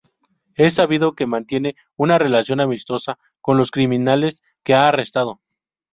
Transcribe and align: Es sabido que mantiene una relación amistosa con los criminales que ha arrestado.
Es 0.55 0.73
sabido 0.73 1.13
que 1.13 1.27
mantiene 1.27 1.75
una 1.95 2.17
relación 2.17 2.59
amistosa 2.59 3.19
con 3.39 3.57
los 3.59 3.69
criminales 3.69 4.41
que 4.63 4.73
ha 4.73 4.87
arrestado. 4.87 5.41